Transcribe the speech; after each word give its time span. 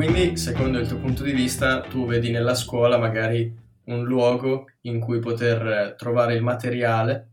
quindi, 0.00 0.38
secondo 0.38 0.78
il 0.78 0.88
tuo 0.88 0.96
punto 0.96 1.22
di 1.22 1.32
vista, 1.32 1.82
tu 1.82 2.06
vedi 2.06 2.30
nella 2.30 2.54
scuola 2.54 2.96
magari 2.96 3.54
un 3.84 4.02
luogo 4.02 4.70
in 4.84 4.98
cui 4.98 5.18
poter 5.18 5.94
trovare 5.98 6.32
il 6.32 6.42
materiale 6.42 7.32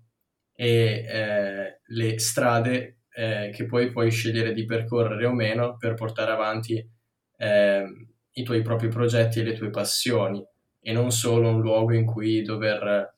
e 0.53 1.05
eh, 1.07 1.79
le 1.81 2.19
strade 2.19 3.03
eh, 3.13 3.51
che 3.53 3.65
poi 3.67 3.89
puoi 3.89 4.11
scegliere 4.11 4.51
di 4.51 4.65
percorrere 4.65 5.25
o 5.25 5.31
meno 5.31 5.77
per 5.77 5.93
portare 5.93 6.31
avanti 6.31 6.85
eh, 7.37 7.85
i 8.31 8.43
tuoi 8.43 8.61
propri 8.61 8.89
progetti 8.89 9.39
e 9.39 9.43
le 9.43 9.53
tue 9.53 9.69
passioni 9.69 10.45
e 10.81 10.91
non 10.91 11.09
solo 11.11 11.47
un 11.47 11.61
luogo 11.61 11.93
in 11.93 12.05
cui 12.05 12.41
dover 12.41 13.13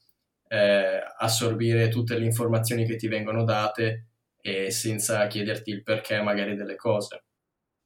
eh, 0.47 1.01
assorbire 1.17 1.87
tutte 1.87 2.15
le 2.19 2.25
informazioni 2.25 2.85
che 2.85 2.97
ti 2.97 3.07
vengono 3.07 3.43
date 3.45 4.09
e 4.39 4.69
senza 4.69 5.25
chiederti 5.25 5.71
il 5.71 5.81
perché 5.81 6.21
magari 6.21 6.55
delle 6.55 6.75
cose. 6.75 7.23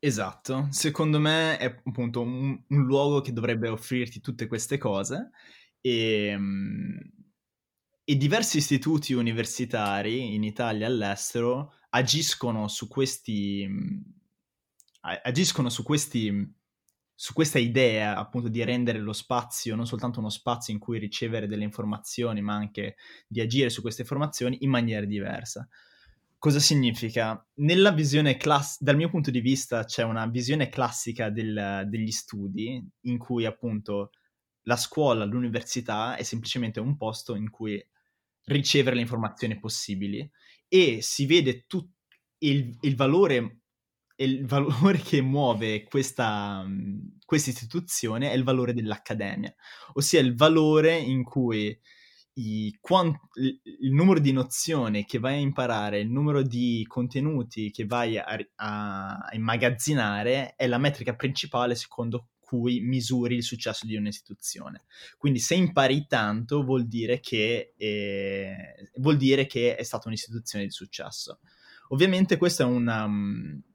Esatto, 0.05 0.67
secondo 0.71 1.17
me 1.17 1.57
è 1.57 1.79
appunto 1.85 2.19
un, 2.21 2.61
un 2.67 2.83
luogo 2.85 3.21
che 3.21 3.31
dovrebbe 3.31 3.69
offrirti 3.69 4.19
tutte 4.19 4.47
queste 4.47 4.77
cose 4.77 5.29
e, 5.79 6.25
ehm, 6.27 6.99
e 8.03 8.15
diversi 8.17 8.57
istituti 8.57 9.13
universitari 9.13 10.35
in 10.35 10.43
Italia 10.43 10.87
e 10.87 10.89
all'estero 10.89 11.75
agiscono 11.91 12.67
su 12.67 12.89
questi 12.89 13.65
agiscono 15.01 15.69
su 15.69 15.83
questi 15.83 16.55
su 17.15 17.33
questa 17.33 17.59
idea 17.59 18.17
appunto 18.17 18.47
di 18.49 18.63
rendere 18.63 18.99
lo 18.99 19.13
spazio 19.13 19.75
non 19.75 19.85
soltanto 19.85 20.19
uno 20.19 20.29
spazio 20.29 20.73
in 20.73 20.79
cui 20.79 20.99
ricevere 20.99 21.47
delle 21.47 21.63
informazioni, 21.63 22.41
ma 22.41 22.55
anche 22.55 22.95
di 23.27 23.39
agire 23.39 23.69
su 23.69 23.81
queste 23.81 24.01
informazioni 24.01 24.57
in 24.61 24.69
maniera 24.69 25.05
diversa. 25.05 25.67
Cosa 26.43 26.59
significa? 26.59 27.41
Nella 27.59 27.91
visione 27.91 28.35
classica, 28.35 28.83
dal 28.83 28.97
mio 28.97 29.09
punto 29.09 29.31
di 29.31 29.39
vista, 29.39 29.85
c'è 29.85 30.03
una 30.03 30.25
visione 30.25 30.67
classica 30.67 31.29
del, 31.29 31.85
degli 31.87 32.11
studi 32.11 32.85
in 33.03 33.17
cui 33.17 33.45
appunto 33.45 34.09
la 34.63 34.75
scuola, 34.75 35.23
l'università 35.23 36.17
è 36.17 36.23
semplicemente 36.23 36.81
un 36.81 36.97
posto 36.97 37.35
in 37.35 37.49
cui 37.49 37.81
ricevere 38.47 38.95
le 38.97 39.03
informazioni 39.03 39.57
possibili 39.57 40.29
e 40.67 41.01
si 41.01 41.25
vede 41.25 41.63
tutto 41.65 41.93
il, 42.39 42.77
il 42.81 42.95
valore 42.97 43.59
il 44.17 44.45
valore 44.45 44.97
che 44.99 45.21
muove 45.21 45.85
questa 45.85 46.65
istituzione 47.25 48.31
è 48.31 48.33
il 48.33 48.43
valore 48.43 48.73
dell'accademia, 48.73 49.55
ossia 49.93 50.19
il 50.19 50.35
valore 50.35 50.97
in 50.97 51.23
cui 51.23 51.79
i, 52.35 52.75
quant, 52.79 53.15
il, 53.35 53.93
numero 53.93 54.19
di 54.19 54.31
nozioni 54.31 55.05
che 55.05 55.19
vai 55.19 55.35
a 55.35 55.41
imparare, 55.41 55.99
il 55.99 56.09
numero 56.09 56.41
di 56.41 56.83
contenuti 56.87 57.69
che 57.71 57.85
vai 57.85 58.17
a, 58.17 58.25
a, 58.55 59.17
a 59.17 59.35
immagazzinare 59.35 60.55
è 60.55 60.67
la 60.67 60.77
metrica 60.77 61.15
principale 61.15 61.75
secondo 61.75 62.29
cui 62.39 62.81
misuri 62.81 63.35
il 63.35 63.43
successo 63.43 63.85
di 63.85 63.95
un'istituzione. 63.95 64.83
Quindi 65.17 65.39
se 65.39 65.55
impari 65.55 66.05
tanto 66.07 66.63
vuol 66.63 66.87
dire 66.87 67.19
che, 67.19 67.73
eh, 67.75 68.89
vuol 68.97 69.17
dire 69.17 69.45
che 69.45 69.75
è 69.75 69.83
stata 69.83 70.07
un'istituzione 70.07 70.65
di 70.65 70.71
successo. 70.71 71.39
Ovviamente 71.89 72.37
questa 72.37 72.63
è 72.63 72.67
una, 72.67 73.07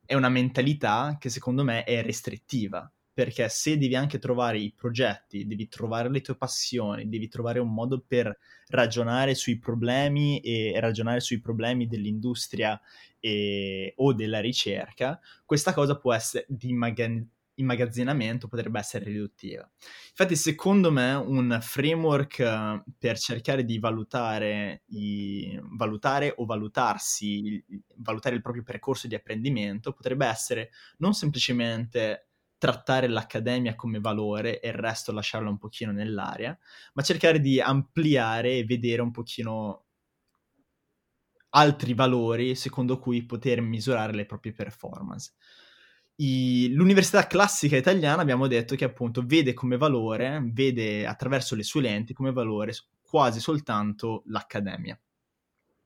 è 0.05 0.15
una 0.15 0.28
mentalità 0.28 1.17
che 1.19 1.28
secondo 1.28 1.65
me 1.65 1.84
è 1.84 2.03
restrittiva, 2.03 2.91
perché 3.19 3.48
se 3.48 3.77
devi 3.77 3.97
anche 3.97 4.20
trovare 4.20 4.61
i 4.61 4.72
progetti, 4.72 5.44
devi 5.44 5.66
trovare 5.66 6.08
le 6.08 6.20
tue 6.20 6.36
passioni, 6.36 7.08
devi 7.08 7.27
trovare 7.27 7.58
un 7.58 7.75
modo 7.75 8.00
per 8.06 8.38
ragionare 8.69 9.34
sui 9.34 9.58
problemi 9.58 10.38
e 10.38 10.78
ragionare 10.78 11.19
sui 11.19 11.41
problemi 11.41 11.88
dell'industria 11.88 12.80
e, 13.19 13.92
o 13.97 14.12
della 14.12 14.38
ricerca, 14.38 15.19
questa 15.44 15.75
cosa 15.75 15.98
può 15.98 16.12
essere 16.12 16.47
di 16.48 16.72
magari 16.72 17.28
immagazzinamento 17.58 18.47
potrebbe 18.47 18.78
essere 18.78 19.06
riduttiva. 19.06 19.69
Infatti, 20.10 20.37
secondo 20.37 20.93
me, 20.93 21.14
un 21.14 21.59
framework 21.60 22.84
per 22.97 23.19
cercare 23.19 23.64
di 23.64 23.81
valutare, 23.81 24.82
i, 24.91 25.60
valutare 25.72 26.34
o 26.37 26.44
valutarsi, 26.44 27.60
valutare 27.97 28.37
il 28.37 28.43
proprio 28.43 28.62
percorso 28.62 29.09
di 29.09 29.16
apprendimento 29.16 29.93
potrebbe 29.93 30.25
essere 30.25 30.70
non 30.98 31.14
semplicemente 31.14 32.28
trattare 32.58 33.08
l'accademia 33.08 33.74
come 33.74 34.00
valore 34.00 34.60
e 34.60 34.69
il 34.69 34.74
resto 34.74 35.12
lasciarlo 35.12 35.48
un 35.48 35.58
pochino 35.58 35.92
nell'aria, 35.92 36.58
ma 36.94 37.02
cercare 37.02 37.41
di 37.41 37.60
ampliare 37.60 38.58
e 38.58 38.64
vedere 38.64 39.02
un 39.02 39.10
pochino 39.10 39.84
altri 41.50 41.94
valori 41.94 42.54
secondo 42.54 42.98
cui 42.98 43.24
poter 43.24 43.60
misurare 43.62 44.12
le 44.12 44.26
proprie 44.26 44.52
performance 44.52 45.32
i, 46.20 46.72
l'università 46.72 47.26
classica 47.26 47.76
italiana 47.76 48.22
abbiamo 48.22 48.46
detto 48.46 48.75
che 48.75 48.84
appunto 48.84 49.22
vede 49.25 49.54
come 49.54 49.76
valore, 49.76 50.40
vede 50.52 51.06
attraverso 51.06 51.54
le 51.54 51.62
sue 51.62 51.82
lenti 51.82 52.12
come 52.12 52.32
valore 52.32 52.72
quasi 53.00 53.40
soltanto 53.40 54.22
l'accademia. 54.26 54.98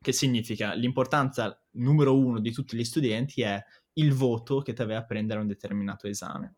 Che 0.00 0.12
significa 0.12 0.72
l'importanza 0.74 1.62
numero 1.72 2.18
uno 2.18 2.40
di 2.40 2.50
tutti 2.50 2.76
gli 2.76 2.84
studenti 2.84 3.42
è 3.42 3.62
il 3.94 4.12
voto 4.12 4.60
che 4.60 4.72
ti 4.72 4.82
aveva 4.82 5.00
a 5.00 5.04
prendere 5.04 5.40
un 5.40 5.46
determinato 5.46 6.08
esame. 6.08 6.56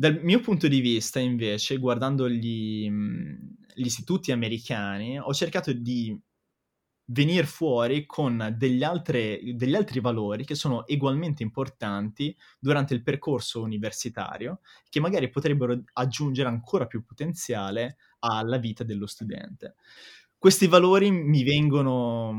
Dal 0.00 0.18
mio 0.22 0.40
punto 0.40 0.66
di 0.66 0.80
vista, 0.80 1.18
invece, 1.18 1.76
guardando 1.76 2.26
gli, 2.26 2.90
gli 2.90 3.84
istituti 3.84 4.32
americani, 4.32 5.18
ho 5.18 5.34
cercato 5.34 5.74
di 5.74 6.18
venire 7.04 7.44
fuori 7.44 8.06
con 8.06 8.54
degli, 8.56 8.82
altre, 8.82 9.38
degli 9.52 9.74
altri 9.74 10.00
valori 10.00 10.46
che 10.46 10.54
sono 10.54 10.84
ugualmente 10.88 11.42
importanti 11.42 12.34
durante 12.58 12.94
il 12.94 13.02
percorso 13.02 13.60
universitario, 13.60 14.60
che 14.88 15.00
magari 15.00 15.28
potrebbero 15.28 15.78
aggiungere 15.92 16.48
ancora 16.48 16.86
più 16.86 17.04
potenziale 17.04 17.98
alla 18.20 18.56
vita 18.56 18.84
dello 18.84 19.06
studente. 19.06 19.74
Questi 20.38 20.66
valori 20.66 21.10
mi 21.10 21.42
vengono... 21.42 22.32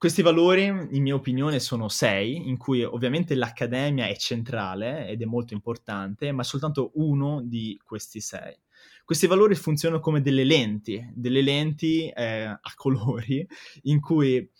Questi 0.00 0.22
valori, 0.22 0.64
in 0.64 1.02
mia 1.02 1.14
opinione, 1.14 1.60
sono 1.60 1.90
sei, 1.90 2.48
in 2.48 2.56
cui 2.56 2.82
ovviamente 2.82 3.34
l'accademia 3.34 4.06
è 4.06 4.16
centrale 4.16 5.06
ed 5.06 5.20
è 5.20 5.26
molto 5.26 5.52
importante, 5.52 6.32
ma 6.32 6.42
soltanto 6.42 6.92
uno 6.94 7.42
di 7.42 7.78
questi 7.84 8.18
sei. 8.18 8.56
Questi 9.04 9.26
valori 9.26 9.54
funzionano 9.54 10.00
come 10.00 10.22
delle 10.22 10.44
lenti, 10.44 11.06
delle 11.12 11.42
lenti 11.42 12.08
eh, 12.08 12.44
a 12.44 12.72
colori 12.76 13.46
in 13.82 14.00
cui 14.00 14.50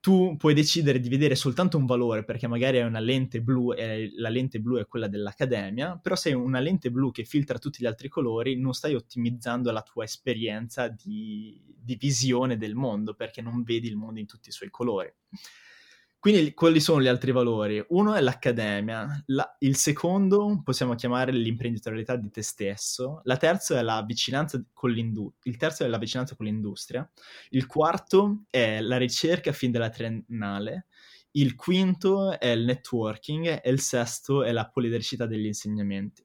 tu 0.00 0.36
puoi 0.38 0.54
decidere 0.54 0.98
di 0.98 1.10
vedere 1.10 1.34
soltanto 1.34 1.76
un 1.76 1.84
valore 1.84 2.24
perché 2.24 2.46
magari 2.46 2.78
hai 2.78 2.86
una 2.86 3.00
lente 3.00 3.42
blu 3.42 3.74
e 3.74 4.10
la 4.16 4.30
lente 4.30 4.58
blu 4.58 4.78
è 4.78 4.86
quella 4.86 5.08
dell'accademia, 5.08 5.98
però 5.98 6.16
se 6.16 6.30
hai 6.30 6.34
una 6.34 6.58
lente 6.58 6.90
blu 6.90 7.10
che 7.10 7.24
filtra 7.24 7.58
tutti 7.58 7.82
gli 7.82 7.86
altri 7.86 8.08
colori 8.08 8.58
non 8.58 8.72
stai 8.72 8.94
ottimizzando 8.94 9.70
la 9.70 9.82
tua 9.82 10.04
esperienza 10.04 10.88
di, 10.88 11.62
di 11.78 11.96
visione 11.96 12.56
del 12.56 12.74
mondo 12.74 13.14
perché 13.14 13.42
non 13.42 13.62
vedi 13.62 13.88
il 13.88 13.96
mondo 13.96 14.20
in 14.20 14.26
tutti 14.26 14.48
i 14.48 14.52
suoi 14.52 14.70
colori. 14.70 15.12
Quindi 16.20 16.52
quali 16.52 16.80
sono 16.80 17.00
gli 17.00 17.06
altri 17.06 17.32
valori? 17.32 17.82
Uno 17.88 18.12
è 18.12 18.20
l'accademia, 18.20 19.24
la, 19.28 19.56
il 19.60 19.74
secondo 19.76 20.60
possiamo 20.62 20.94
chiamare 20.94 21.32
l'imprenditorialità 21.32 22.16
di 22.16 22.30
te 22.30 22.42
stesso, 22.42 23.22
la 23.24 23.38
terza 23.38 23.78
è 23.78 23.82
la 23.82 24.04
vicinanza 24.06 24.62
con 24.74 24.94
il 24.94 25.56
terzo 25.56 25.82
è 25.82 25.88
la 25.88 25.96
vicinanza 25.96 26.36
con 26.36 26.44
l'industria, 26.44 27.10
il 27.50 27.64
quarto 27.64 28.42
è 28.50 28.82
la 28.82 28.98
ricerca 28.98 29.52
fin 29.52 29.70
dalla 29.70 29.88
triennale, 29.88 30.88
il 31.32 31.54
quinto 31.54 32.38
è 32.38 32.48
il 32.48 32.66
networking 32.66 33.60
e 33.62 33.70
il 33.70 33.80
sesto 33.80 34.44
è 34.44 34.52
la 34.52 34.68
polidricità 34.68 35.24
degli 35.24 35.46
insegnamenti. 35.46 36.22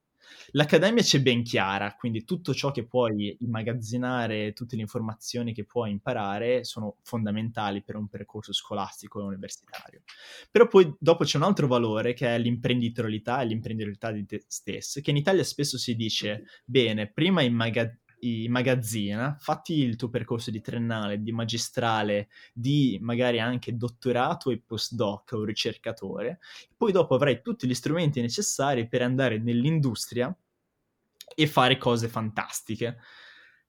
L'accademia 0.51 1.01
c'è 1.01 1.21
ben 1.21 1.43
chiara, 1.43 1.95
quindi 1.95 2.23
tutto 2.23 2.53
ciò 2.53 2.71
che 2.71 2.85
puoi 2.85 3.35
immagazzinare, 3.39 4.53
tutte 4.53 4.75
le 4.75 4.81
informazioni 4.81 5.53
che 5.53 5.65
puoi 5.65 5.91
imparare 5.91 6.63
sono 6.63 6.97
fondamentali 7.01 7.83
per 7.83 7.95
un 7.95 8.07
percorso 8.07 8.53
scolastico 8.53 9.19
e 9.19 9.23
universitario. 9.23 10.03
Però 10.51 10.67
poi 10.67 10.95
dopo 10.99 11.23
c'è 11.23 11.37
un 11.37 11.43
altro 11.43 11.67
valore 11.67 12.13
che 12.13 12.33
è 12.33 12.39
l'imprenditorialità 12.39 13.41
e 13.41 13.45
l'imprenditorialità 13.45 14.11
di 14.11 14.25
te 14.25 14.43
stesso, 14.47 15.01
che 15.01 15.09
in 15.09 15.17
Italia 15.17 15.43
spesso 15.43 15.77
si 15.77 15.95
dice, 15.95 16.45
bene, 16.65 17.11
prima 17.11 17.41
immagazzinare 17.41 18.03
magazzina, 18.47 19.37
fatti 19.39 19.79
il 19.79 19.95
tuo 19.95 20.09
percorso 20.09 20.51
di 20.51 20.61
triennale, 20.61 21.21
di 21.21 21.31
magistrale, 21.31 22.29
di 22.53 22.97
magari 23.01 23.39
anche 23.39 23.75
dottorato 23.75 24.49
e 24.51 24.61
postdoc 24.65 25.33
o 25.33 25.43
ricercatore, 25.43 26.39
poi 26.75 26.91
dopo 26.91 27.15
avrai 27.15 27.41
tutti 27.41 27.67
gli 27.67 27.73
strumenti 27.73 28.21
necessari 28.21 28.87
per 28.87 29.01
andare 29.01 29.37
nell'industria 29.39 30.35
e 31.35 31.47
fare 31.47 31.77
cose 31.77 32.07
fantastiche. 32.07 32.97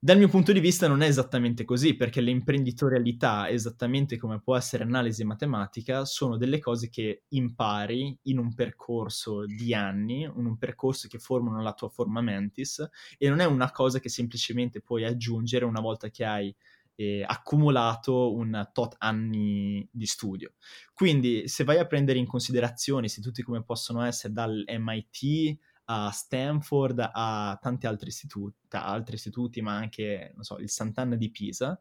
Dal 0.07 0.19
mio 0.19 0.29
punto 0.29 0.53
di 0.53 0.61
vista 0.61 0.87
non 0.87 1.03
è 1.03 1.09
esattamente 1.09 1.65
così, 1.65 1.97
perché 1.97 2.21
l'imprenditorialità, 2.21 3.49
esattamente 3.49 4.17
come 4.17 4.41
può 4.41 4.57
essere 4.57 4.85
analisi 4.85 5.25
matematica, 5.25 6.05
sono 6.05 6.37
delle 6.37 6.61
cose 6.61 6.89
che 6.89 7.25
impari 7.31 8.17
in 8.23 8.39
un 8.39 8.55
percorso 8.55 9.45
di 9.47 9.75
anni, 9.75 10.23
in 10.23 10.47
un 10.47 10.59
percorso 10.59 11.09
che 11.09 11.19
formano 11.19 11.61
la 11.61 11.73
tua 11.73 11.89
forma 11.89 12.21
mentis, 12.21 12.89
e 13.19 13.29
non 13.29 13.41
è 13.41 13.47
una 13.47 13.73
cosa 13.73 13.99
che 13.99 14.09
semplicemente 14.09 14.81
puoi 14.81 15.05
aggiungere 15.05 15.65
una 15.65 15.81
volta 15.81 16.09
che 16.09 16.25
hai 16.25 16.55
eh, 16.95 17.25
accumulato 17.27 18.33
un 18.33 18.69
tot 18.73 18.95
anni 18.99 19.89
di 19.91 20.07
studio. 20.07 20.53
Quindi 20.95 21.49
se 21.49 21.65
vai 21.65 21.79
a 21.79 21.85
prendere 21.85 22.21
in 22.21 22.27
considerazione 22.27 23.07
istituti 23.07 23.43
come 23.43 23.65
possono 23.65 24.03
essere 24.03 24.33
dal 24.33 24.63
MIT 24.69 25.59
a 25.87 26.11
Stanford, 26.11 27.11
a 27.13 27.59
tanti 27.61 27.87
altri 27.87 28.09
istituti, 28.09 28.57
altri 28.71 29.17
istituti 29.17 29.61
ma 29.61 29.75
anche, 29.75 30.35
so, 30.41 30.59
il 30.59 30.71
Sant'Anna 30.71 31.17
di 31.17 31.31
Pisa, 31.31 31.79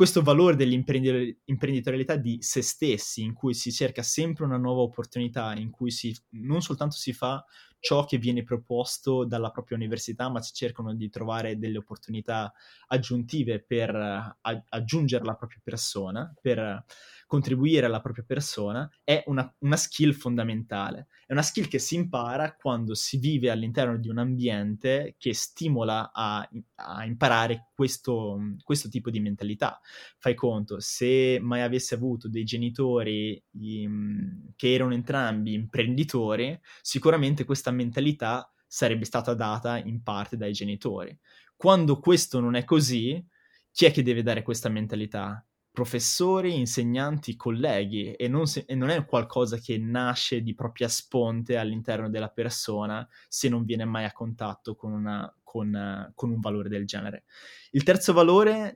questo 0.00 0.22
valore 0.22 0.56
dell'imprenditorialità 0.56 2.16
di 2.16 2.38
se 2.40 2.62
stessi, 2.62 3.22
in 3.22 3.34
cui 3.34 3.52
si 3.52 3.70
cerca 3.70 4.02
sempre 4.02 4.46
una 4.46 4.56
nuova 4.56 4.80
opportunità, 4.80 5.54
in 5.54 5.70
cui 5.70 5.90
si, 5.90 6.16
non 6.30 6.62
soltanto 6.62 6.96
si 6.96 7.12
fa 7.12 7.44
ciò 7.80 8.04
che 8.04 8.16
viene 8.16 8.42
proposto 8.42 9.24
dalla 9.24 9.50
propria 9.50 9.76
università, 9.76 10.30
ma 10.30 10.40
si 10.40 10.54
cercano 10.54 10.94
di 10.94 11.10
trovare 11.10 11.58
delle 11.58 11.76
opportunità 11.76 12.50
aggiuntive 12.86 13.60
per 13.60 13.94
uh, 13.94 14.62
aggiungere 14.70 15.24
la 15.24 15.34
propria 15.34 15.60
persona, 15.62 16.32
per 16.40 16.84
contribuire 17.30 17.86
alla 17.86 18.00
propria 18.00 18.24
persona, 18.26 18.90
è 19.04 19.22
una, 19.28 19.54
una, 19.58 19.76
skill 19.76 20.10
fondamentale. 20.10 21.06
È 21.24 21.32
una 21.32 21.42
skill 21.42 21.68
che 21.68 21.78
si 21.78 21.94
impara 21.94 22.56
quando 22.56 22.96
si 22.96 23.18
vive 23.18 23.50
all'interno 23.50 23.96
di 23.98 24.08
un 24.08 24.18
ambiente 24.18 25.14
che 25.16 25.32
stimola 25.32 26.10
a, 26.12 26.50
a 26.74 27.04
imparare 27.04 27.68
questo, 27.72 28.36
questo, 28.64 28.88
tipo 28.88 29.10
di 29.10 29.20
mentalità. 29.20 29.78
Fai 30.18 30.34
conto, 30.34 30.80
se 30.80 31.38
mai 31.40 31.60
avessi 31.60 31.94
avuto 31.94 32.28
dei 32.28 32.42
genitori 32.42 33.40
in, 33.60 34.50
che 34.56 34.74
erano 34.74 34.92
entrambi 34.92 35.52
imprenditori, 35.52 36.58
sicuramente 36.82 37.44
questa 37.44 37.70
mentalità 37.70 38.52
sarebbe 38.66 39.04
stata 39.04 39.34
data 39.34 39.78
in 39.78 40.02
parte 40.02 40.36
dai 40.36 40.52
genitori. 40.52 41.16
Quando 41.54 42.00
questo 42.00 42.40
non 42.40 42.56
è 42.56 42.64
così, 42.64 43.24
chi 43.70 43.84
è 43.84 43.92
che 43.92 44.02
deve 44.02 44.24
dare 44.24 44.42
questa 44.42 44.68
mentalità? 44.68 45.44
Professori, 45.72 46.58
insegnanti, 46.58 47.36
colleghi 47.36 48.12
e 48.12 48.28
non, 48.28 48.46
se, 48.46 48.64
e 48.66 48.74
non, 48.74 48.90
è 48.90 49.04
qualcosa 49.04 49.58
che 49.58 49.78
nasce 49.78 50.42
di 50.42 50.54
propria 50.54 50.88
sponte 50.88 51.56
all'interno 51.56 52.10
della 52.10 52.28
persona 52.28 53.06
se 53.28 53.48
non 53.48 53.64
viene 53.64 53.84
mai 53.84 54.04
a 54.04 54.12
contatto 54.12 54.74
con, 54.74 54.92
una, 54.92 55.32
con, 55.42 56.12
con 56.14 56.30
un 56.30 56.40
valore 56.40 56.68
del 56.68 56.86
genere. 56.86 57.24
Il 57.70 57.84
terzo 57.84 58.12
valore, 58.12 58.74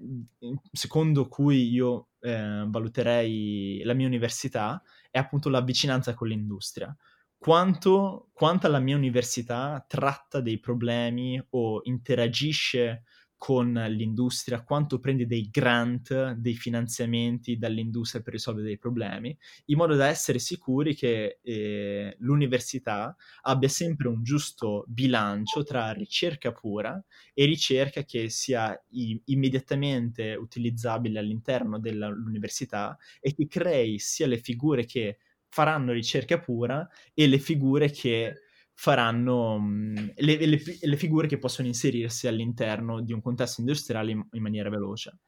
secondo 0.71 1.27
cui 1.27 1.69
io 1.69 2.11
eh, 2.21 2.65
valuterei 2.67 3.83
la 3.85 3.95
mia 3.95 4.07
università, 4.07 4.81
è 5.11 5.19
appunto 5.19 5.49
la 5.49 5.63
vicinanza 5.63 6.15
con 6.15 6.29
l'industria. 6.29 6.97
Quanto, 7.37 8.31
quanto 8.33 8.69
la 8.69 8.79
mia 8.79 8.97
università 8.97 9.85
tratta 9.87 10.41
dei 10.41 10.59
problemi 10.59 11.45
o 11.51 11.81
interagisce 11.85 13.03
con 13.45 13.75
l'industria, 13.75 14.63
quanto 14.63 14.99
prende 15.01 15.27
dei 15.27 15.51
grant, 15.51 16.33
dei 16.33 16.55
finanziamenti 16.55 17.59
dall'industria 17.59 18.23
per 18.23 18.33
risolvere 18.33 18.69
dei 18.69 18.79
problemi, 18.79 19.37
in 19.67 19.77
modo 19.77 19.95
da 19.97 20.07
essere 20.07 20.39
sicuri 20.39 20.95
che 20.95 21.41
eh, 21.43 22.17
l'università 22.21 23.15
abbia 23.43 23.69
sempre 23.69 24.09
un 24.09 24.23
giusto 24.23 24.85
bilancio 24.89 25.63
tra 25.63 25.93
ricerca 25.93 26.53
pura 26.53 27.03
e 27.35 27.45
ricerca 27.45 28.05
che 28.05 28.31
sia 28.31 28.75
i- 28.93 29.21
immediatamente 29.27 30.35
utilizzabile 30.35 31.19
all'interno 31.19 31.79
dell'università 31.79 32.97
e 33.21 33.35
che 33.35 33.47
crei 33.47 33.99
sia 33.99 34.27
le 34.27 34.39
figure 34.39 34.87
che 34.87 35.19
faranno 35.49 35.93
ricerca 35.93 36.39
pura 36.41 36.89
e 37.13 37.27
le 37.27 37.39
figure 37.39 37.91
che 37.91 38.41
faranno 38.75 39.59
mh, 39.59 40.15
le, 40.17 40.47
le, 40.47 40.61
le, 40.81 40.97
figure 40.97 41.29
che 41.29 41.39
possono 41.39 41.69
inserirsi 41.69 42.27
all'interno 42.27 43.01
di 43.01 43.13
un 43.13 43.21
contesto 43.21 43.61
industriale 43.61 44.11
in, 44.11 44.27
in 44.33 44.43
maniera 44.43 44.69
veloce. 44.69 45.19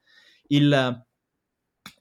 Il, 0.47 1.05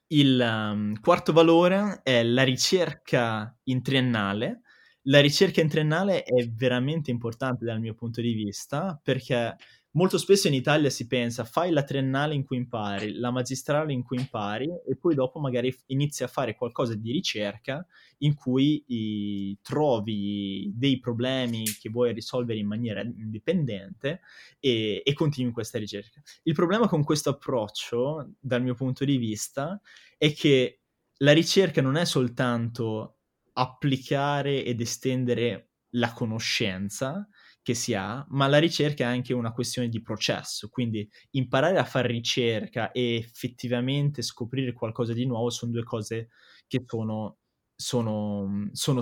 il 0.08 0.40
um, 0.40 1.00
quarto 1.00 1.32
valore 1.32 2.00
è 2.02 2.22
la 2.22 2.42
ricerca 2.42 3.56
in 3.64 3.82
triennale. 3.82 4.60
La 5.08 5.20
ricerca 5.20 5.60
in 5.60 5.68
triennale 5.68 6.24
è 6.24 6.48
veramente 6.48 7.12
importante 7.12 7.64
dal 7.64 7.80
mio 7.80 7.94
punto 7.94 8.20
di 8.20 8.32
vista 8.32 8.98
perché 9.00 9.56
molto 9.96 10.18
spesso 10.18 10.46
in 10.46 10.54
Italia 10.54 10.90
si 10.90 11.06
pensa 11.06 11.44
fai 11.44 11.70
la 11.70 11.82
triennale 11.82 12.34
in 12.34 12.44
cui 12.44 12.58
impari, 12.58 13.14
la 13.14 13.30
magistrale 13.30 13.92
in 13.92 14.02
cui 14.02 14.18
impari 14.18 14.68
e 14.86 14.96
poi 14.96 15.14
dopo 15.14 15.40
magari 15.40 15.74
inizi 15.86 16.22
a 16.22 16.28
fare 16.28 16.54
qualcosa 16.54 16.94
di 16.94 17.10
ricerca 17.12 17.84
in 18.18 18.34
cui 18.34 18.84
i, 18.86 19.58
trovi 19.62 20.70
dei 20.74 20.98
problemi 20.98 21.64
che 21.64 21.88
vuoi 21.90 22.12
risolvere 22.12 22.58
in 22.58 22.66
maniera 22.66 23.00
indipendente 23.00 24.20
e, 24.60 25.02
e 25.04 25.12
continui 25.14 25.52
questa 25.52 25.78
ricerca. 25.78 26.20
Il 26.44 26.54
problema 26.54 26.88
con 26.88 27.02
questo 27.02 27.30
approccio, 27.30 28.34
dal 28.38 28.62
mio 28.62 28.74
punto 28.74 29.04
di 29.04 29.16
vista, 29.16 29.80
è 30.16 30.32
che 30.32 30.80
la 31.18 31.32
ricerca 31.32 31.80
non 31.80 31.96
è 31.96 32.04
soltanto 32.04 33.18
applicare 33.54 34.64
ed 34.64 34.80
estendere 34.80 35.70
la 35.90 36.12
conoscenza, 36.12 37.26
che 37.66 37.74
si 37.74 37.94
ha, 37.94 38.24
ma 38.28 38.46
la 38.46 38.58
ricerca 38.58 39.02
è 39.02 39.06
anche 39.08 39.34
una 39.34 39.52
questione 39.52 39.88
di 39.88 40.00
processo, 40.00 40.68
quindi 40.68 41.10
imparare 41.32 41.78
a 41.78 41.84
fare 41.84 42.06
ricerca 42.06 42.92
e 42.92 43.16
effettivamente 43.16 44.22
scoprire 44.22 44.72
qualcosa 44.72 45.12
di 45.12 45.26
nuovo 45.26 45.50
sono 45.50 45.72
due 45.72 45.82
cose 45.82 46.28
che 46.68 46.84
sono, 46.86 47.38
sono, 47.74 48.68
sono 48.70 49.00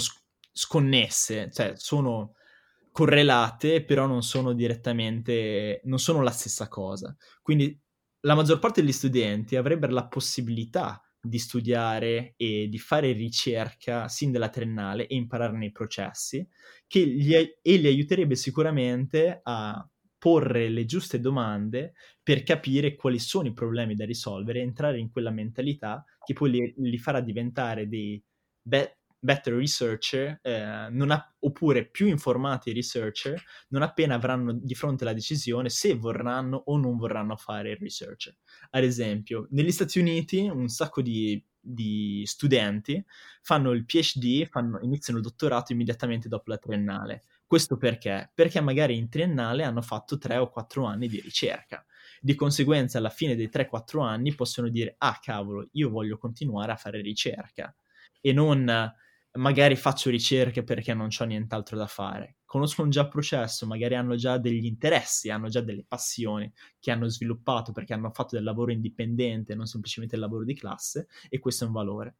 sconnesse, 0.50 1.50
cioè 1.52 1.74
sono 1.76 2.36
correlate, 2.90 3.84
però 3.84 4.06
non 4.06 4.22
sono 4.22 4.54
direttamente, 4.54 5.82
non 5.84 5.98
sono 5.98 6.22
la 6.22 6.30
stessa 6.30 6.66
cosa. 6.66 7.14
Quindi 7.42 7.78
la 8.20 8.34
maggior 8.34 8.60
parte 8.60 8.80
degli 8.80 8.92
studenti 8.92 9.56
avrebbero 9.56 9.92
la 9.92 10.06
possibilità 10.06 11.02
di 11.24 11.38
studiare 11.38 12.34
e 12.36 12.68
di 12.68 12.78
fare 12.78 13.12
ricerca 13.12 14.08
sin 14.08 14.30
dalla 14.30 14.50
triennale 14.50 15.06
e 15.06 15.14
imparare 15.14 15.56
nei 15.56 15.72
processi, 15.72 16.46
che 16.86 17.06
gli, 17.06 17.34
e 17.34 17.76
li 17.76 17.86
aiuterebbe 17.86 18.36
sicuramente 18.36 19.40
a 19.42 19.88
porre 20.18 20.68
le 20.68 20.84
giuste 20.84 21.20
domande 21.20 21.94
per 22.22 22.42
capire 22.42 22.94
quali 22.94 23.18
sono 23.18 23.48
i 23.48 23.52
problemi 23.52 23.94
da 23.94 24.04
risolvere, 24.04 24.60
entrare 24.60 24.98
in 24.98 25.10
quella 25.10 25.30
mentalità 25.30 26.04
che 26.24 26.32
poi 26.32 26.50
li, 26.50 26.74
li 26.76 26.98
farà 26.98 27.20
diventare 27.20 27.88
dei 27.88 28.22
be- 28.62 28.98
better 29.24 29.54
researcher, 29.54 30.38
eh, 30.42 30.60
ha, 30.60 31.34
oppure 31.38 31.86
più 31.86 32.06
informati 32.06 32.74
researcher, 32.74 33.42
non 33.68 33.80
appena 33.80 34.16
avranno 34.16 34.52
di 34.52 34.74
fronte 34.74 35.04
la 35.04 35.14
decisione 35.14 35.70
se 35.70 35.94
vorranno 35.94 36.62
o 36.66 36.76
non 36.76 36.98
vorranno 36.98 37.34
fare 37.34 37.70
il 37.70 37.78
researcher. 37.78 38.36
Ad 38.70 38.84
esempio, 38.84 39.46
negli 39.52 39.72
Stati 39.72 39.98
Uniti 39.98 40.40
un 40.40 40.68
sacco 40.68 41.00
di, 41.00 41.42
di 41.58 42.22
studenti 42.26 43.02
fanno 43.40 43.70
il 43.70 43.86
PhD, 43.86 44.46
fanno, 44.46 44.78
iniziano 44.82 45.20
il 45.20 45.24
dottorato 45.24 45.72
immediatamente 45.72 46.28
dopo 46.28 46.50
la 46.50 46.58
triennale. 46.58 47.22
Questo 47.46 47.78
perché? 47.78 48.30
Perché 48.34 48.60
magari 48.60 48.98
in 48.98 49.08
triennale 49.08 49.64
hanno 49.64 49.80
fatto 49.80 50.18
3 50.18 50.36
o 50.36 50.50
4 50.50 50.84
anni 50.84 51.08
di 51.08 51.20
ricerca. 51.20 51.82
Di 52.20 52.34
conseguenza, 52.34 52.98
alla 52.98 53.08
fine 53.08 53.36
dei 53.36 53.48
3-4 53.50 54.02
anni 54.02 54.34
possono 54.34 54.68
dire: 54.68 54.96
Ah, 54.98 55.18
cavolo, 55.22 55.68
io 55.72 55.88
voglio 55.88 56.18
continuare 56.18 56.72
a 56.72 56.76
fare 56.76 57.00
ricerca 57.00 57.74
e 58.20 58.32
non 58.32 58.92
magari 59.36 59.74
faccio 59.76 60.10
ricerche 60.10 60.62
perché 60.62 60.94
non 60.94 61.08
ho 61.16 61.24
nient'altro 61.24 61.76
da 61.76 61.86
fare. 61.86 62.36
Conoscono 62.44 62.88
già 62.88 63.02
il 63.02 63.08
processo, 63.08 63.66
magari 63.66 63.94
hanno 63.96 64.14
già 64.14 64.38
degli 64.38 64.64
interessi, 64.64 65.30
hanno 65.30 65.48
già 65.48 65.60
delle 65.60 65.84
passioni 65.86 66.52
che 66.78 66.90
hanno 66.90 67.08
sviluppato 67.08 67.72
perché 67.72 67.94
hanno 67.94 68.10
fatto 68.10 68.36
del 68.36 68.44
lavoro 68.44 68.70
indipendente, 68.70 69.54
non 69.54 69.66
semplicemente 69.66 70.14
il 70.14 70.20
lavoro 70.20 70.44
di 70.44 70.54
classe, 70.54 71.08
e 71.28 71.38
questo 71.40 71.64
è 71.64 71.66
un 71.66 71.72
valore. 71.72 72.16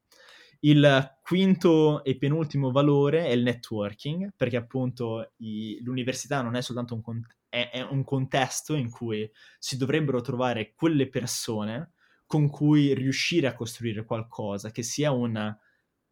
Il 0.61 1.17
quinto 1.23 2.03
e 2.05 2.17
penultimo 2.17 2.71
valore 2.71 3.27
è 3.27 3.31
il 3.31 3.43
networking, 3.43 4.33
perché 4.35 4.57
appunto 4.57 5.35
i, 5.37 5.79
l'università 5.83 6.43
non 6.43 6.57
è 6.57 6.63
soltanto 6.63 6.95
un, 6.95 7.03
con- 7.03 7.27
è, 7.49 7.71
è 7.71 7.83
un 7.83 8.03
contesto 8.03 8.75
in 8.75 8.91
cui 8.91 9.31
si 9.59 9.77
dovrebbero 9.77 10.21
trovare 10.21 10.73
quelle 10.75 11.09
persone 11.09 11.93
con 12.27 12.49
cui 12.49 12.95
riuscire 12.95 13.47
a 13.47 13.55
costruire 13.55 14.05
qualcosa, 14.05 14.71
che 14.71 14.83
sia 14.83 15.13
una 15.13 15.57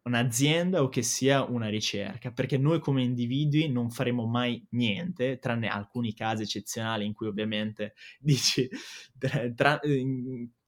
un'azienda 0.03 0.81
o 0.81 0.89
che 0.89 1.01
sia 1.01 1.43
una 1.43 1.69
ricerca, 1.69 2.31
perché 2.31 2.57
noi 2.57 2.79
come 2.79 3.03
individui 3.03 3.69
non 3.69 3.89
faremo 3.89 4.25
mai 4.25 4.65
niente, 4.71 5.39
tranne 5.39 5.67
alcuni 5.67 6.13
casi 6.13 6.43
eccezionali 6.43 7.05
in 7.05 7.13
cui 7.13 7.27
ovviamente 7.27 7.93
dici 8.19 8.69
tra, 9.17 9.79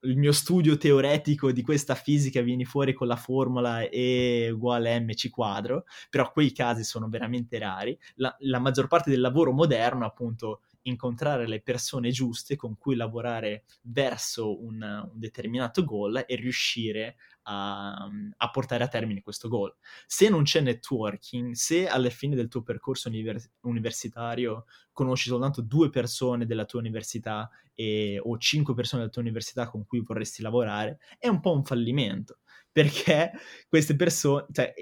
il 0.06 0.18
mio 0.18 0.32
studio 0.32 0.77
teoretico 0.77 1.51
di 1.51 1.62
questa 1.62 1.96
fisica 1.96 2.42
viene 2.42 2.63
fuori 2.63 2.94
con 2.94 3.08
la 3.08 3.15
formula 3.15 3.82
E 3.89 4.50
uguale 4.51 5.00
mc 5.00 5.30
quadro, 5.30 5.86
però 6.10 6.32
quei 6.32 6.51
casi 6.51 6.84
sono 6.84 7.10
veramente 7.10 7.58
rari. 7.58 7.98
La, 8.15 8.34
la 8.39 8.60
maggior 8.60 8.88
parte 8.88 9.10
del 9.10 9.22
lavoro 9.22 9.51
moderno, 9.51 10.06
appunto, 10.06 10.62
incontrare 10.84 11.48
le 11.48 11.62
persone 11.62 12.12
giuste 12.12 12.56
con 12.56 12.77
cui 12.77 12.96
lavorare 12.96 13.63
verso 13.82 14.62
un, 14.63 14.82
un 14.82 15.20
determinato 15.20 15.84
goal 15.84 16.24
e 16.27 16.36
riuscire 16.36 17.15
a, 17.48 18.10
a, 18.38 18.50
portare 18.52 18.84
a 18.84 18.88
termine 18.88 19.22
questo 19.22 19.48
goal. 19.48 19.75
Se 20.06 20.30
non 20.30 20.44
c'è 20.44 20.62
networking, 20.62 21.54
se 21.54 21.88
alla 21.88 22.10
fine 22.10 22.36
del 22.36 22.48
tuo 22.48 22.62
percorso 22.62 23.08
univers- 23.08 23.50
universitario 23.62 24.66
conosci 24.92 25.30
soltanto 25.30 25.62
due 25.62 25.90
persone 25.90 26.46
della 26.46 26.66
tua 26.66 26.80
università 26.80 27.50
e, 27.74 28.20
o 28.22 28.38
cinque 28.38 28.74
persone 28.74 29.02
della 29.02 29.14
tua 29.14 29.22
università 29.22 29.70
con 29.70 29.86
cui 29.86 30.02
vorresti 30.02 30.42
lavorare, 30.42 31.00
è 31.20 31.28
un 31.28 31.40
po' 31.40 31.54
un 31.54 31.64
fallimento, 31.64 32.40
perché 32.72 33.32
queste 33.68 33.96
persone, 33.96 34.46
cioè, 34.52 34.74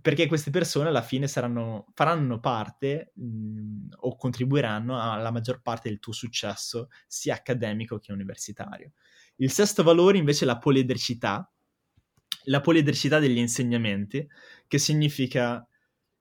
perché 0.00 0.26
queste 0.26 0.50
persone 0.50 0.88
alla 0.88 1.02
fine 1.02 1.28
saranno, 1.28 1.86
faranno 1.94 2.40
parte 2.40 3.12
mh, 3.14 3.94
o 4.00 4.16
contribuiranno 4.16 5.00
alla 5.00 5.30
maggior 5.30 5.62
parte 5.62 5.88
del 5.88 6.00
tuo 6.00 6.12
successo 6.12 6.88
sia 7.06 7.34
accademico 7.34 7.98
che 7.98 8.12
universitario. 8.12 8.92
Il 9.36 9.50
sesto 9.50 9.82
valore 9.82 10.18
invece 10.18 10.44
è 10.44 10.46
la 10.46 10.58
poliedricità, 10.58 11.48
la 12.44 12.60
poliedricità 12.60 13.18
degli 13.18 13.38
insegnamenti, 13.38 14.26
che 14.66 14.78
significa 14.78 15.66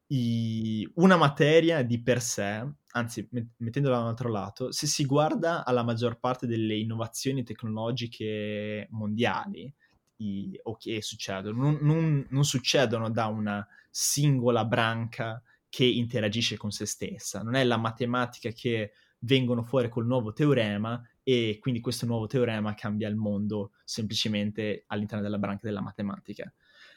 i, 0.08 0.90
una 0.96 1.16
materia 1.16 1.82
di 1.84 2.02
per 2.02 2.22
sé, 2.22 2.66
anzi 2.92 3.28
mettendola 3.58 3.98
dall'altro 3.98 4.30
lato, 4.30 4.72
se 4.72 4.88
si 4.88 5.06
guarda 5.06 5.66
alla 5.66 5.84
maggior 5.84 6.20
parte 6.20 6.46
delle 6.46 6.76
innovazioni 6.76 7.44
tecnologiche 7.44 8.88
mondiali, 8.92 9.74
i, 10.18 10.60
o 10.64 10.78
che 10.78 11.02
succedono, 11.02 11.62
non, 11.62 11.80
non, 11.82 12.28
non 12.30 12.46
succedono 12.46 13.10
da 13.10 13.28
una 13.28 13.66
singola 13.90 14.66
branca 14.66 15.42
che 15.70 15.86
interagisce 15.86 16.56
con 16.56 16.72
se 16.72 16.86
stessa, 16.86 17.42
non 17.42 17.56
è 17.56 17.64
la 17.64 17.78
matematica 17.78 18.52
che 18.52 18.94
vengono 19.20 19.64
fuori 19.64 19.90
col 19.90 20.06
nuovo 20.06 20.34
teorema 20.34 21.02
e 21.24 21.58
quindi 21.60 21.80
questo 21.80 22.06
nuovo 22.06 22.28
teorema 22.28 22.74
cambia 22.76 23.08
il 23.08 23.16
mondo 23.16 23.72
semplicemente 23.84 24.84
all'interno 24.88 25.24
della 25.24 25.40
branca 25.40 25.62
della 25.64 25.82
matematica. 25.82 26.52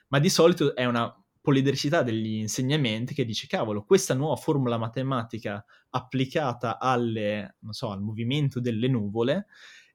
Ma 0.09 0.19
di 0.19 0.29
solito 0.29 0.75
è 0.75 0.85
una 0.85 1.15
polidricità 1.41 2.03
degli 2.03 2.35
insegnamenti 2.35 3.15
che 3.15 3.25
dice 3.25 3.47
cavolo, 3.47 3.85
questa 3.85 4.15
nuova 4.15 4.35
formula 4.35 4.79
matematica 4.79 5.65
applicata 5.91 6.81
alle, 6.81 7.57
so, 7.71 7.91
al 7.91 8.03
movimento 8.03 8.59
delle 8.59 8.89
nuvole 8.89 9.47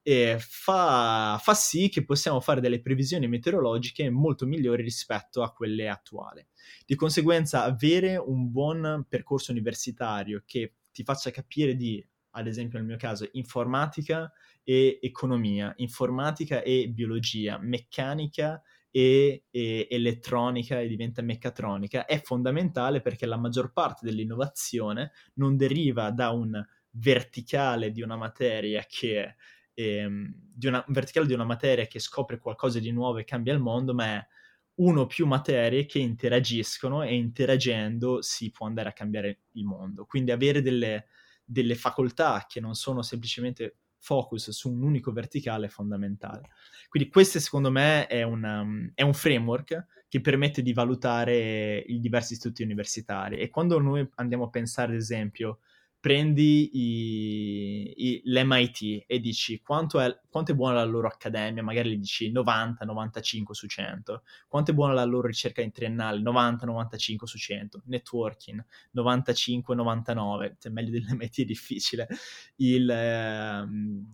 eh, 0.04 0.38
fa, 0.40 1.38
fa 1.42 1.54
sì 1.54 1.90
che 1.90 2.04
possiamo 2.04 2.40
fare 2.40 2.62
delle 2.62 2.82
previsioni 2.82 3.28
meteorologiche 3.28 4.10
molto 4.10 4.46
migliori 4.46 4.82
rispetto 4.82 5.44
a 5.44 5.52
quelle 5.52 5.90
attuali. 5.90 6.46
Di 6.86 6.96
conseguenza 6.96 7.64
avere 7.64 8.16
un 8.16 8.50
buon 8.50 9.06
percorso 9.08 9.52
universitario 9.52 10.44
che 10.46 10.76
ti 10.92 11.04
faccia 11.04 11.32
capire 11.32 11.76
di 11.76 12.04
ad 12.32 12.48
esempio 12.48 12.78
nel 12.78 12.88
mio 12.88 12.98
caso, 12.98 13.28
informatica 13.34 14.32
e 14.64 15.00
economia, 15.02 15.74
informatica 15.78 16.62
e 16.62 16.90
biologia, 16.90 17.58
meccanica 17.60 18.62
e, 18.90 19.46
e, 19.50 19.88
elettronica 19.90 20.80
e 20.80 20.88
diventa 20.88 21.22
meccatronica, 21.22 22.06
è 22.06 22.22
fondamentale 22.22 23.02
perché 23.02 23.26
la 23.26 23.38
maggior 23.38 23.72
parte 23.72 24.06
dell'innovazione 24.06 25.12
non 25.36 25.56
deriva 25.56 26.12
da 26.12 26.30
un 26.32 26.64
verticale 26.92 27.92
di 27.92 28.02
una 28.02 28.18
materia 28.18 28.86
che 28.88 29.36
ehm, 29.74 30.34
di 30.54 30.68
una 30.68 30.84
verticale 30.90 31.26
di 31.26 31.34
una 31.34 31.46
materia 31.46 31.86
che 31.88 32.00
scopre 32.00 32.38
qualcosa 32.38 32.80
di 32.80 32.92
nuovo 32.92 33.18
e 33.18 33.24
cambia 33.24 33.54
il 33.54 33.60
mondo, 33.60 33.94
ma 33.94 34.06
è 34.06 34.28
uno 34.76 35.02
o 35.02 35.06
più 35.06 35.26
materie 35.26 35.86
che 35.86 36.00
interagiscono 36.00 37.04
e 37.04 37.16
interagendo 37.16 38.22
si 38.22 38.52
può 38.52 38.66
andare 38.66 38.90
a 38.90 38.94
cambiare 38.94 39.42
il 39.54 39.66
mondo. 39.66 40.06
Quindi 40.06 40.32
avere 40.32 40.62
delle, 40.62 41.08
delle 41.44 41.76
facoltà 41.76 42.46
che 42.48 42.60
non 42.60 42.76
sono 42.76 43.02
semplicemente 43.02 43.78
focus 44.02 44.50
su 44.50 44.72
un 44.72 44.82
unico 44.82 45.12
verticale 45.12 45.68
è 45.68 45.70
fondamentale. 45.70 46.50
Quindi 46.90 47.10
questo 47.10 47.40
secondo 47.40 47.72
me 47.72 48.08
è, 48.08 48.24
una, 48.24 48.66
è 48.94 49.04
un 49.04 49.14
framework 49.14 49.86
che 50.08 50.22
permette 50.22 50.62
di 50.62 50.74
valutare 50.74 51.78
i 51.78 52.00
diversi 52.00 52.34
istituti 52.34 52.64
universitari 52.64 53.38
e 53.38 53.50
quando 53.50 53.80
noi 53.80 54.08
andiamo 54.16 54.46
a 54.46 54.50
pensare 54.50 54.92
ad 54.94 54.98
esempio 54.98 55.60
prendi 56.02 56.72
i, 56.74 57.94
i, 57.96 58.22
l'MIT 58.26 59.04
e 59.06 59.20
dici 59.20 59.62
quanto 59.62 60.00
è, 60.00 60.20
quanto 60.32 60.52
è, 60.52 60.56
buona 60.56 60.74
la 60.74 60.84
loro 60.84 61.06
accademia, 61.06 61.62
magari 61.62 61.92
gli 61.92 61.98
dici 61.98 62.32
90-95 62.32 63.52
su 63.52 63.68
100, 63.68 64.24
quanto 64.48 64.72
è 64.72 64.74
buona 64.74 64.94
la 64.94 65.04
loro 65.04 65.28
ricerca 65.28 65.62
in 65.62 65.72
triennale, 65.72 66.20
90-95 66.22 67.24
su 67.26 67.38
100, 67.38 67.84
networking 67.86 68.66
95-99, 68.96 70.54
cioè 70.58 70.72
meglio 70.72 70.90
dell'MIT 70.90 71.42
è 71.42 71.46
difficile, 71.46 72.08
il 72.56 72.90
eh, 72.90 73.68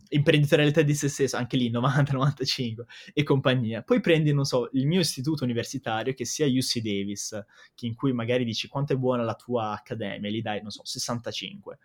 imprenditorialità 0.09 0.81
di 0.81 0.93
se 0.93 1.07
stesso, 1.07 1.37
anche 1.37 1.55
lì 1.55 1.71
90-95 1.71 2.83
e 3.13 3.23
compagnia. 3.23 3.81
Poi 3.81 4.01
prendi, 4.01 4.33
non 4.33 4.43
so, 4.43 4.69
il 4.73 4.87
mio 4.87 4.99
istituto 4.99 5.45
universitario 5.45 6.13
che 6.13 6.25
sia 6.25 6.47
UC 6.47 6.79
Davis, 6.79 7.45
in 7.79 7.95
cui 7.95 8.11
magari 8.11 8.43
dici 8.43 8.67
quanto 8.67 8.91
è 8.91 8.97
buona 8.97 9.23
la 9.23 9.35
tua 9.35 9.71
accademia, 9.71 10.29
gli 10.29 10.41
dai, 10.41 10.61
non 10.61 10.71
so, 10.71 10.81
65 10.83 11.76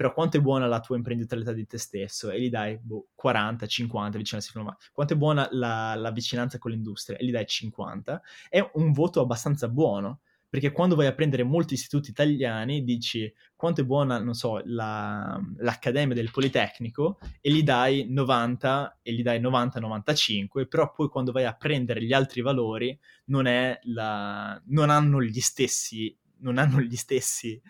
però 0.00 0.14
quanto 0.14 0.38
è 0.38 0.40
buona 0.40 0.66
la 0.66 0.80
tua 0.80 0.96
imprenditorialità 0.96 1.52
di 1.52 1.66
te 1.66 1.76
stesso? 1.76 2.30
E 2.30 2.40
gli 2.40 2.48
dai 2.48 2.78
boh, 2.78 3.08
40, 3.14 3.66
50 3.66 4.16
vicinanza 4.16 4.62
ma 4.62 4.74
quanto 4.94 5.12
è 5.12 5.16
buona 5.18 5.46
la, 5.50 5.94
la, 5.94 6.10
vicinanza 6.10 6.56
con 6.56 6.70
l'industria? 6.70 7.18
E 7.18 7.26
gli 7.26 7.30
dai 7.30 7.44
50, 7.44 8.22
è 8.48 8.66
un 8.76 8.92
voto 8.92 9.20
abbastanza 9.20 9.68
buono, 9.68 10.20
perché 10.48 10.72
quando 10.72 10.94
vai 10.94 11.06
a 11.06 11.12
prendere 11.12 11.42
molti 11.42 11.74
istituti 11.74 12.08
italiani 12.08 12.82
dici 12.82 13.30
quanto 13.54 13.82
è 13.82 13.84
buona, 13.84 14.18
non 14.18 14.32
so, 14.32 14.62
la, 14.64 15.38
l'Accademia 15.58 16.14
del 16.14 16.30
Politecnico? 16.30 17.18
E 17.38 17.52
gli 17.52 17.62
dai 17.62 18.06
90 18.08 19.00
e 19.02 19.12
gli 19.12 19.22
dai 19.22 19.38
90-95, 19.38 20.66
però 20.66 20.92
poi 20.92 21.08
quando 21.10 21.30
vai 21.30 21.44
a 21.44 21.52
prendere 21.52 22.02
gli 22.02 22.14
altri 22.14 22.40
valori 22.40 22.98
non, 23.26 23.44
la, 23.82 24.62
non 24.64 24.88
hanno 24.88 25.20
gli 25.22 25.40
stessi, 25.40 26.16
non 26.38 26.56
hanno 26.56 26.80
gli 26.80 26.96
stessi 26.96 27.60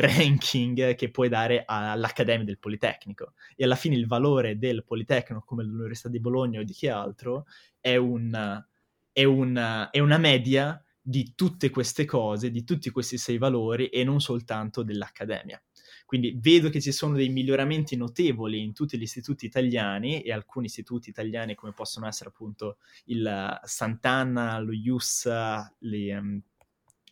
ranking 0.00 0.94
che 0.94 1.10
puoi 1.10 1.28
dare 1.28 1.64
all'Accademia 1.66 2.44
del 2.44 2.58
Politecnico. 2.58 3.34
E 3.56 3.64
alla 3.64 3.76
fine 3.76 3.96
il 3.96 4.06
valore 4.06 4.58
del 4.58 4.84
Politecnico, 4.84 5.42
come 5.44 5.64
l'Università 5.64 6.08
di 6.08 6.20
Bologna 6.20 6.60
o 6.60 6.64
di 6.64 6.72
chi 6.72 6.88
altro, 6.88 7.46
è, 7.80 7.96
un, 7.96 8.62
è, 9.12 9.24
un, 9.24 9.88
è 9.90 9.98
una 9.98 10.18
media 10.18 10.82
di 11.02 11.32
tutte 11.34 11.70
queste 11.70 12.04
cose, 12.04 12.50
di 12.50 12.64
tutti 12.64 12.90
questi 12.90 13.18
sei 13.18 13.38
valori 13.38 13.88
e 13.88 14.04
non 14.04 14.20
soltanto 14.20 14.82
dell'Accademia. 14.82 15.60
Quindi 16.10 16.36
vedo 16.40 16.70
che 16.70 16.80
ci 16.80 16.90
sono 16.90 17.14
dei 17.14 17.28
miglioramenti 17.28 17.96
notevoli 17.96 18.62
in 18.62 18.72
tutti 18.72 18.98
gli 18.98 19.02
istituti 19.02 19.46
italiani 19.46 20.22
e 20.22 20.32
alcuni 20.32 20.66
istituti 20.66 21.08
italiani 21.08 21.54
come 21.54 21.72
possono 21.72 22.08
essere 22.08 22.30
appunto 22.30 22.78
il 23.04 23.60
Sant'Anna, 23.62 24.58
lo 24.58 24.72
IUS, 24.72 25.28
le, 25.78 26.16
um, 26.16 26.42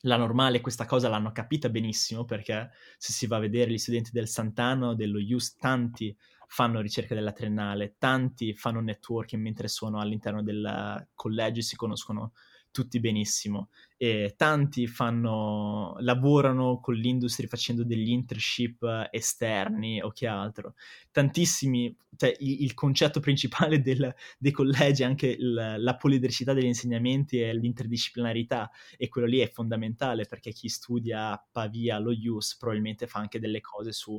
la 0.03 0.17
normale 0.17 0.61
questa 0.61 0.87
cosa 0.87 1.09
l'hanno 1.09 1.33
capita 1.33 1.69
benissimo 1.69 2.25
perché 2.25 2.71
se 2.97 3.13
si 3.13 3.27
va 3.27 3.37
a 3.37 3.41
vedere 3.41 3.71
gli 3.71 3.79
studenti 3.79 4.11
del 4.13 4.29
Sant'Anno, 4.29 4.95
dello 4.95 5.19
IUS, 5.19 5.57
tanti 5.57 6.17
fanno 6.47 6.81
ricerca 6.81 7.15
della 7.15 7.33
triennale, 7.33 7.97
tanti 7.99 8.55
fanno 8.55 8.81
networking 8.81 9.43
mentre 9.43 9.69
sono 9.69 10.01
all'interno 10.01 10.43
del 10.43 11.09
collegio 11.15 11.61
e 11.61 11.65
si 11.65 11.77
conoscono 11.77 12.33
tutti 12.71 13.01
benissimo 13.01 13.71
e 14.01 14.35
tanti 14.37 14.87
fanno, 14.87 15.97
lavorano 15.99 16.79
con 16.79 16.95
l'industria 16.95 17.49
facendo 17.49 17.83
degli 17.83 18.11
internship 18.11 19.09
esterni 19.11 20.01
o 20.01 20.11
che 20.13 20.29
altro. 20.29 20.75
Tantissimi, 21.11 21.95
cioè 22.17 22.33
il, 22.39 22.63
il 22.63 22.75
concetto 22.75 23.19
principale 23.21 23.81
del, 23.81 24.15
dei 24.39 24.53
collegi 24.53 25.03
anche 25.03 25.27
il, 25.27 25.75
la 25.79 25.97
polidricità 25.97 26.53
degli 26.53 26.67
insegnamenti 26.67 27.41
e 27.41 27.53
l'interdisciplinarità 27.53 28.71
e 28.97 29.09
quello 29.09 29.27
lì 29.27 29.41
è 29.41 29.51
fondamentale 29.51 30.27
perché 30.27 30.53
chi 30.53 30.69
studia 30.69 31.33
a 31.33 31.47
Pavia 31.51 31.99
lo 31.99 32.13
IUS 32.13 32.57
probabilmente 32.57 33.09
fa 33.09 33.19
anche 33.19 33.41
delle 33.41 33.61
cose 33.61 33.91
su 33.91 34.17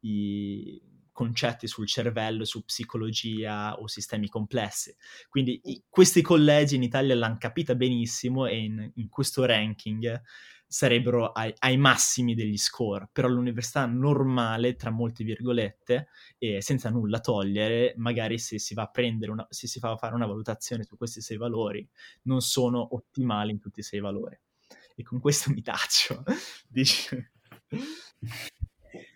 i 0.00 0.91
concetti 1.12 1.66
sul 1.66 1.86
cervello, 1.86 2.44
su 2.44 2.64
psicologia 2.64 3.78
o 3.78 3.86
sistemi 3.86 4.28
complessi. 4.28 4.94
Quindi 5.28 5.60
i, 5.64 5.84
questi 5.88 6.22
collegi 6.22 6.76
in 6.76 6.82
Italia 6.82 7.14
l'hanno 7.14 7.38
capita 7.38 7.74
benissimo 7.74 8.46
e 8.46 8.58
in, 8.58 8.90
in 8.94 9.08
questo 9.08 9.44
ranking 9.44 10.20
sarebbero 10.72 11.32
ai, 11.32 11.52
ai, 11.58 11.76
massimi 11.76 12.34
degli 12.34 12.56
score, 12.56 13.06
però 13.12 13.28
l'università 13.28 13.84
normale, 13.84 14.74
tra 14.74 14.90
molte 14.90 15.22
virgolette, 15.22 16.08
e 16.38 16.62
senza 16.62 16.88
nulla 16.88 17.20
togliere, 17.20 17.92
magari 17.98 18.38
se 18.38 18.58
si 18.58 18.72
va 18.72 18.84
a 18.84 18.90
prendere 18.90 19.32
una, 19.32 19.46
se 19.50 19.66
si 19.66 19.78
fa 19.78 19.94
fare 19.98 20.14
una 20.14 20.24
valutazione 20.24 20.84
su 20.84 20.96
questi 20.96 21.20
sei 21.20 21.36
valori, 21.36 21.86
non 22.22 22.40
sono 22.40 22.94
ottimali 22.94 23.50
in 23.50 23.58
tutti 23.58 23.80
i 23.80 23.82
sei 23.82 24.00
valori. 24.00 24.38
E 24.96 25.02
con 25.02 25.20
questo 25.20 25.50
mi 25.50 25.60
taccio. 25.60 26.22
Dici... 26.66 27.30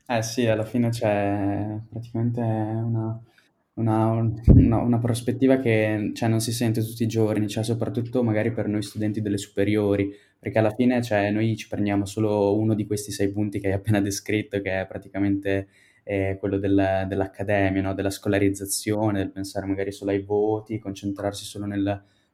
Eh 0.08 0.22
sì, 0.22 0.46
alla 0.46 0.64
fine 0.64 0.90
c'è 0.90 1.78
praticamente 1.88 2.40
una, 2.40 3.20
una, 3.74 4.10
una- 4.46 4.80
una 4.80 4.98
prospettiva 5.00 5.58
che 5.58 6.12
cioè, 6.14 6.28
non 6.28 6.40
si 6.40 6.52
sente 6.52 6.80
tutti 6.84 7.02
i 7.02 7.06
giorni, 7.08 7.48
cioè, 7.48 7.64
soprattutto 7.64 8.22
magari 8.22 8.52
per 8.52 8.68
noi 8.68 8.82
studenti 8.82 9.20
delle 9.20 9.36
superiori, 9.38 10.10
perché 10.38 10.58
alla 10.58 10.72
fine 10.74 11.02
cioè, 11.02 11.30
noi 11.32 11.56
ci 11.56 11.66
prendiamo 11.68 12.04
solo 12.06 12.56
uno 12.56 12.74
di 12.74 12.86
questi 12.86 13.10
sei 13.10 13.30
punti 13.32 13.58
che 13.58 13.66
hai 13.68 13.72
appena 13.74 14.00
descritto, 14.00 14.60
che 14.60 14.80
è 14.82 14.86
praticamente 14.86 15.68
eh, 16.04 16.36
quello 16.38 16.58
del- 16.58 17.04
dell'accademia, 17.08 17.82
no? 17.82 17.92
Della 17.94 18.10
scolarizzazione, 18.10 19.18
del 19.18 19.32
pensare 19.32 19.66
magari 19.66 19.90
solo 19.90 20.12
ai 20.12 20.22
voti, 20.22 20.78
concentrarsi 20.78 21.44
solo 21.44 21.66
nel, 21.66 21.82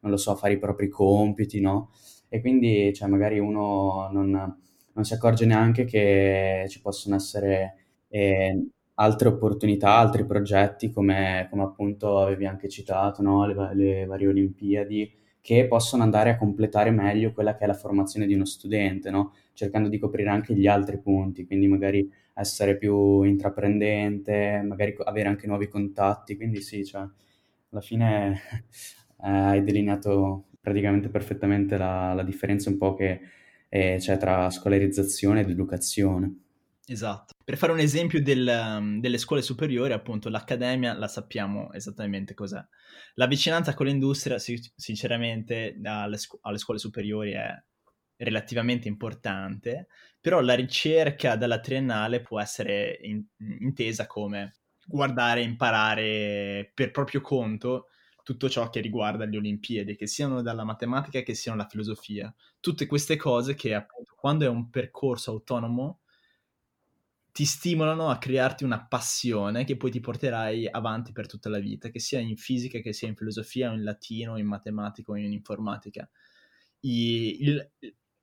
non 0.01 0.11
lo 0.11 0.19
so, 0.19 0.35
fare 0.37 0.53
i 0.55 0.59
propri 0.59 0.89
compiti, 0.89 1.59
no? 1.61 1.91
E 2.29 2.41
quindi 2.43 2.93
cioè, 2.95 3.09
magari 3.09 3.39
uno 3.39 4.09
non 4.13 4.57
non 4.95 5.05
si 5.05 5.15
accorge 5.15 5.47
neanche 5.47 5.85
che 5.85 6.67
ci 6.69 6.81
possono 6.81 7.17
essere 7.17 7.77
eh, 8.09 8.67
altre 8.95 9.29
opportunità, 9.29 9.97
altri 9.97 10.25
progetti 10.27 10.91
come, 10.91 11.47
come, 11.51 11.63
appunto 11.63 12.21
avevi 12.21 12.47
anche 12.47 12.69
citato, 12.69 13.23
no? 13.23 13.47
le, 13.47 13.75
le, 13.75 14.05
varie 14.07 14.29
Olimpiadi 14.29 15.13
che 15.41 15.67
possono 15.67 16.03
andare 16.03 16.31
a 16.31 16.37
completare 16.37 16.91
meglio 16.91 17.33
quella 17.33 17.57
che 17.57 17.65
è 17.65 17.67
la 17.67 17.75
formazione 17.75 18.27
di 18.27 18.35
uno 18.35 18.45
studente, 18.45 19.11
no? 19.11 19.35
cercando 19.55 19.89
di 19.89 19.99
coprire 19.99 20.31
anche 20.31 20.55
gli 20.55 20.67
altri 20.67 20.99
punti, 20.99 21.47
quindi 21.47 21.67
magari 21.67 22.09
essere 22.35 22.77
più 22.77 23.23
intraprendente, 23.23 24.63
magari 24.65 24.95
avere 25.05 25.29
anche 25.29 25.47
nuovi 25.47 25.69
contatti, 25.69 26.37
quindi 26.37 26.61
sì, 26.61 26.85
cioè, 26.85 27.03
alla 27.71 27.81
fine 27.81 28.41
eh, 29.25 29.29
hai 29.29 29.65
delineato 29.65 30.45
praticamente 30.61 31.09
perfettamente 31.09 31.77
la, 31.77 32.15
la 32.15 32.23
differenza 32.23 32.71
un 32.71 32.79
po' 32.79 32.95
che 32.95 33.21
eh, 33.75 33.97
c'è 33.99 34.19
tra 34.19 34.51
scolarizzazione 34.51 35.41
ed 35.41 35.49
educazione. 35.49 36.41
Esatto. 36.85 37.33
Per 37.43 37.57
fare 37.57 37.73
un 37.73 37.79
esempio 37.79 38.23
del, 38.23 38.47
um, 38.47 39.01
delle 39.01 39.17
scuole 39.17 39.41
superiori, 39.41 39.95
appunto, 39.95 40.29
l'accademia 40.29 40.93
la 40.93 41.09
sappiamo 41.09 41.73
esattamente 41.73 42.35
cos'è. 42.35 42.63
La 43.15 43.27
vicinanza 43.27 43.73
con 43.73 43.87
l'industria, 43.87 44.39
sinceramente, 44.39 45.81
alle, 45.85 46.19
scu- 46.19 46.39
alle 46.43 46.59
scuole 46.59 46.79
superiori 46.79 47.33
è 47.33 47.49
relativamente 48.17 48.89
importante, 48.89 49.87
però 50.21 50.41
la 50.43 50.55
ricerca 50.55 51.37
dalla 51.37 51.61
triennale 51.61 52.21
può 52.21 52.39
essere 52.43 52.99
in- 53.01 53.25
intesa 53.61 54.07
come 54.07 54.57
guardare 54.85 55.41
imparare 55.41 56.71
per 56.75 56.91
proprio 56.91 57.23
conto 57.23 57.87
tutto 58.23 58.49
ciò 58.49 58.71
che 58.71 58.81
riguarda 58.81 59.25
le 59.25 59.37
Olimpiadi, 59.37 59.97
che 59.97 60.07
siano 60.07 60.43
dalla 60.43 60.65
matematica 60.65 61.21
che 61.23 61.35
siano 61.35 61.59
la 61.59 61.69
filosofia. 61.69 62.33
Tutte 62.61 62.87
queste 62.87 63.17
cose 63.17 63.55
che 63.55 63.75
appunto 63.75 64.15
quando 64.17 64.45
è 64.45 64.49
un 64.49 64.71
percorso 64.71 65.31
autonomo 65.33 66.01
ti 67.33 67.47
stimolano 67.47 68.11
a 68.11 68.19
crearti 68.19 68.63
una 68.63 68.85
passione 68.85 69.65
che 69.65 69.77
poi 69.77 69.91
ti 69.91 70.01
porterai 70.01 70.69
avanti 70.69 71.13
per 71.13 71.27
tutta 71.27 71.49
la 71.49 71.59
vita, 71.59 71.89
che 71.89 71.99
sia 71.99 72.21
in 72.21 72.37
fisica, 72.37 72.81
che 72.81 72.93
sia 72.93 73.09
in 73.09 73.17
filosofia, 73.17 73.71
o 73.71 73.75
in 73.75 73.83
latino, 73.85 74.37
in 74.37 74.47
matematica 74.47 75.13
o 75.13 75.17
in 75.17 75.33
informatica. 75.33 76.09
I, 76.81 77.43
il, 77.43 77.71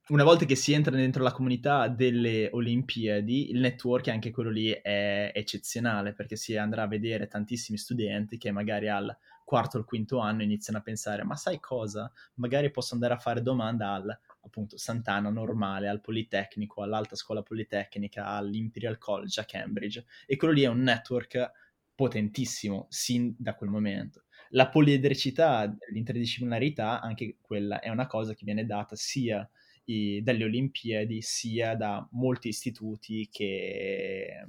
una 0.10 0.24
volta 0.24 0.46
che 0.46 0.56
si 0.56 0.74
entra 0.74 0.96
dentro 0.96 1.24
la 1.24 1.32
comunità 1.32 1.88
delle 1.88 2.50
Olimpiadi, 2.52 3.52
il 3.52 3.60
network 3.60 4.08
anche 4.10 4.32
quello 4.32 4.50
lì 4.52 4.70
è 4.70 5.32
eccezionale 5.34 6.14
perché 6.14 6.36
si 6.36 6.56
andrà 6.56 6.84
a 6.84 6.88
vedere 6.88 7.28
tantissimi 7.28 7.78
studenti 7.78 8.38
che 8.38 8.52
magari 8.52 8.90
al 8.90 9.16
quarto 9.50 9.78
o 9.78 9.80
al 9.80 9.86
quinto 9.88 10.20
anno 10.20 10.44
iniziano 10.44 10.78
a 10.78 10.84
pensare 10.84 11.24
ma 11.24 11.36
sai 11.36 11.60
cosa? 11.60 12.12
Magari 12.36 12.70
posso 12.70 12.94
andare 12.94 13.16
a 13.16 13.18
fare 13.18 13.42
domanda 13.42 13.94
al 13.94 14.20
appunto 14.42 14.78
Sant'Anna 14.78 15.32
normale, 15.32 15.88
al 15.88 16.02
Politecnico, 16.02 16.84
all'Alta 16.84 17.16
Scuola 17.16 17.42
Politecnica, 17.42 18.28
all'Imperial 18.28 19.00
College 19.00 19.42
a 19.42 19.46
Cambridge 19.46 20.06
e 20.28 20.36
quello 20.36 20.54
lì 20.54 20.62
è 20.62 20.68
un 20.68 20.82
network 20.82 21.52
potentissimo 21.96 22.86
sin 22.90 23.34
da 23.40 23.56
quel 23.56 23.72
momento. 23.72 24.26
La 24.50 24.70
poliedricità, 24.70 25.76
l'interdisciplinarità, 25.92 27.02
anche 27.02 27.38
quella 27.42 27.80
è 27.80 27.90
una 27.90 28.06
cosa 28.06 28.36
che 28.36 28.46
viene 28.46 28.68
data 28.68 28.96
sia 28.96 29.50
i, 29.92 30.22
dalle 30.24 30.44
Olimpiadi 30.44 31.22
sia 31.22 31.76
da 31.76 32.08
molti 32.12 32.50
istituti 32.50 33.28
che 33.32 34.46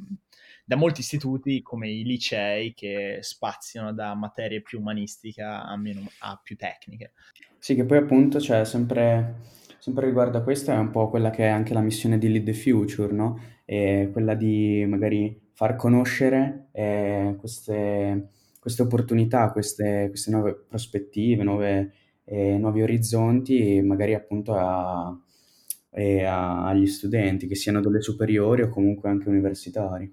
da 0.71 0.77
molti 0.77 1.01
istituti 1.01 1.63
come 1.63 1.91
i 1.91 2.05
licei 2.05 2.75
che 2.75 3.19
spaziano 3.23 3.93
da 3.93 4.15
materie 4.15 4.63
più 4.63 4.79
umanistica 4.79 5.65
a, 5.65 5.77
meno, 5.77 6.03
a 6.21 6.41
più 6.41 6.57
tecniche. 6.57 7.13
Sì, 7.59 7.75
che 7.75 7.85
poi 7.85 7.99
appunto 7.99 8.39
c'è 8.39 8.45
cioè, 8.45 8.65
sempre, 8.65 9.35
sempre 9.81 10.07
riguardo 10.07 10.39
a 10.39 10.43
questo 10.43 10.71
è 10.71 10.77
un 10.77 10.91
po' 10.91 11.11
quella 11.11 11.31
che 11.31 11.45
è 11.45 11.49
anche 11.49 11.75
la 11.75 11.81
missione 11.81 12.19
di 12.19 12.31
Lead 12.31 12.45
the 12.45 12.53
Future, 12.53 13.13
no? 13.13 13.41
E 13.65 14.11
quella 14.13 14.35
di 14.35 14.85
magari 14.87 15.49
far 15.55 15.75
conoscere 15.75 16.69
eh, 16.71 17.35
queste, 17.39 18.29
queste, 18.61 18.83
opportunità, 18.83 19.51
queste, 19.51 20.07
queste, 20.09 20.31
nuove 20.31 20.55
prospettive, 20.69 21.43
nuove, 21.43 21.93
eh, 22.25 22.57
nuovi 22.59 22.83
orizzonti, 22.83 23.81
magari 23.83 24.15
appunto 24.15 24.55
a, 24.55 25.15
e 25.91 26.25
a- 26.25 26.67
agli 26.67 26.87
studenti, 26.87 27.47
che 27.47 27.55
siano 27.55 27.81
delle 27.81 28.01
superiori 28.01 28.63
o 28.63 28.69
comunque 28.69 29.11
anche 29.11 29.29
universitari. 29.29 30.13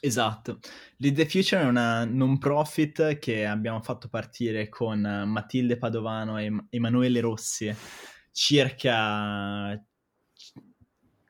Esatto. 0.00 0.58
Lead 0.98 1.14
the 1.14 1.26
Future 1.26 1.62
è 1.62 1.64
una 1.64 2.04
non 2.04 2.38
profit 2.38 3.18
che 3.18 3.46
abbiamo 3.46 3.80
fatto 3.80 4.08
partire 4.08 4.68
con 4.68 5.00
Matilde 5.00 5.78
Padovano 5.78 6.38
e 6.38 6.52
Emanuele 6.68 7.20
Rossi 7.20 7.74
circa 8.30 9.82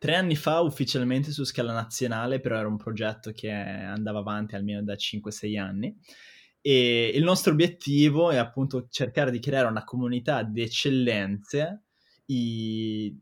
tre 0.05 0.17
anni 0.17 0.37
fa 0.37 0.61
ufficialmente 0.61 1.31
su 1.31 1.45
scala 1.45 1.73
nazionale, 1.73 2.41
però 2.41 2.59
era 2.59 2.69
un 2.69 2.77
progetto 2.77 3.31
che 3.31 3.51
andava 3.51 4.19
avanti 4.19 4.55
almeno 4.55 4.83
da 4.83 4.97
5-6 4.97 5.57
anni. 5.57 5.97
E 6.61 7.13
il 7.15 7.23
nostro 7.23 7.53
obiettivo 7.53 8.31
è 8.31 8.37
appunto 8.37 8.89
cercare 8.91 9.31
di 9.31 9.39
creare 9.39 9.69
una 9.69 9.85
comunità 9.85 10.43
di 10.43 10.63
eccellenze 10.63 11.85
i, 12.27 13.17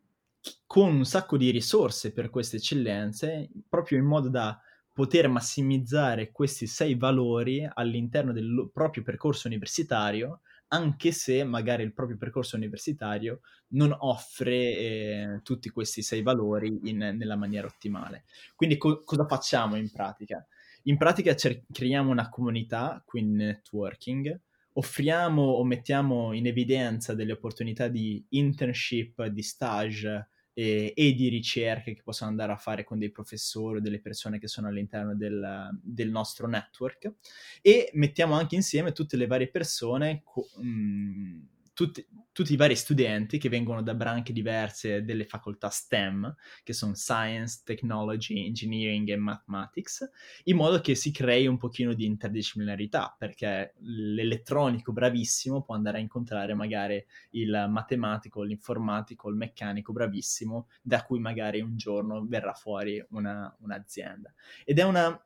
con 0.67 0.95
un 0.95 1.05
sacco 1.05 1.37
di 1.37 1.51
risorse 1.51 2.13
per 2.13 2.31
queste 2.31 2.57
eccellenze, 2.57 3.49
proprio 3.69 3.99
in 3.99 4.05
modo 4.05 4.29
da 4.29 4.59
poter 4.93 5.29
massimizzare 5.29 6.31
questi 6.31 6.67
sei 6.67 6.95
valori 6.95 7.69
all'interno 7.73 8.33
del 8.33 8.71
proprio 8.73 9.03
percorso 9.03 9.47
universitario, 9.47 10.41
anche 10.69 11.13
se 11.13 11.45
magari 11.45 11.83
il 11.83 11.93
proprio 11.93 12.17
percorso 12.17 12.57
universitario 12.57 13.41
non 13.69 13.95
offre 14.01 14.55
eh, 14.55 15.41
tutti 15.43 15.69
questi 15.71 16.03
sei 16.03 16.23
valori 16.23 16.81
in, 16.85 16.97
nella 16.97 17.37
maniera 17.37 17.67
ottimale. 17.67 18.25
Quindi 18.57 18.77
co- 18.79 19.03
cosa 19.05 19.27
facciamo 19.27 19.77
in 19.77 19.91
pratica? 19.91 20.47
In 20.85 20.97
pratica 20.97 21.35
cer- 21.35 21.65
creiamo 21.71 22.11
una 22.11 22.29
comunità, 22.29 23.03
quindi 23.05 23.45
networking, 23.45 24.41
offriamo 24.75 25.43
o 25.43 25.65
mettiamo 25.65 26.33
in 26.33 26.47
evidenza 26.47 27.15
delle 27.15 27.33
opportunità 27.33 27.89
di 27.89 28.25
internship, 28.31 29.27
di 29.27 29.43
stage, 29.43 30.29
e, 30.55 30.93
e, 30.95 31.13
di 31.15 31.29
ricerche 31.29 31.95
che 31.95 32.03
possono 32.03 32.31
andare 32.31 32.53
a 32.53 32.57
fare 32.57 32.85
con 32.85 32.99
dei 32.99 33.11
professori 33.11 33.79
o 33.79 33.81
delle 33.81 34.01
persone 34.01 34.39
che 34.39 34.49
sono 34.49 34.69
all'interno 34.69 35.15
del, 35.15 35.71
del 35.83 36.11
nostro 36.11 36.47
network. 36.47 37.13
E 37.61 37.91
mettiamo 37.95 38.35
anche 38.35 38.55
insieme 38.55 38.93
tutte 38.93 39.17
le 39.17 39.27
varie 39.27 39.49
persone 39.49 40.23
co- 40.25 40.49
mh, 40.59 40.67
mm, 40.67 41.41
tutti, 41.83 42.07
tutti, 42.33 42.53
i 42.53 42.57
vari 42.57 42.77
studenti 42.77 43.39
che 43.39 43.49
vengono 43.49 43.83
da 43.83 43.95
branche 43.95 44.33
diverse 44.33 45.03
delle 45.05 45.25
facoltà 45.25 45.69
STEM, 45.69 46.35
che 46.63 46.73
sono 46.73 46.95
Science, 46.95 47.63
Technology, 47.65 48.47
Engineering 48.47 49.09
e 49.09 49.17
Mathematics, 49.17 50.09
in 50.45 50.57
modo 50.57 50.81
che 50.81 50.95
si 50.95 51.11
crei 51.11 51.47
un 51.47 51.57
pochino 51.57 51.93
di 51.95 52.05
interdisciplinarità, 52.05 53.15
perché 53.19 53.75
l'elettronico 53.81 54.93
bravissimo 54.93 55.63
può 55.63 55.75
andare 55.75 55.99
a 55.99 56.01
incontrare 56.01 56.55
magari 56.55 57.05
il 57.31 57.67
matematico, 57.69 58.43
l'informatico, 58.43 59.29
il 59.29 59.37
meccanico 59.37 59.93
bravissimo, 59.93 60.69
da 60.81 61.03
cui 61.05 61.19
magari 61.19 61.61
un 61.61 61.77
giorno 61.77 62.25
verrà 62.27 62.53
fuori 62.53 63.05
una, 63.11 63.55
un'azienda. 63.61 64.33
Ed 64.65 64.79
è 64.79 64.83
una... 64.83 65.21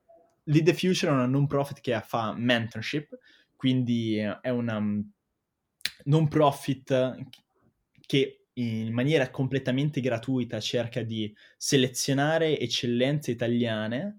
Lead 0.49 0.65
the 0.65 0.75
Future 0.75 1.11
è 1.11 1.15
una 1.15 1.27
non 1.27 1.49
profit 1.49 1.81
che 1.81 2.01
fa 2.07 2.33
mentorship, 2.33 3.19
quindi 3.57 4.17
è 4.19 4.49
una 4.49 4.81
non 6.07 6.29
profit 6.29 7.17
che 8.07 8.47
in 8.55 8.93
maniera 8.93 9.31
completamente 9.31 10.01
gratuita 10.01 10.61
cerca 10.61 11.03
di 11.03 11.35
selezionare 11.59 12.59
eccellenze 12.59 13.31
italiane 13.31 14.19